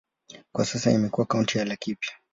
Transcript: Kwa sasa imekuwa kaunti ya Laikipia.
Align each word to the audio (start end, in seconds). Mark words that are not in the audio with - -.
Kwa 0.53 0.65
sasa 0.65 0.91
imekuwa 0.91 1.25
kaunti 1.27 1.57
ya 1.57 1.65
Laikipia. 1.65 2.11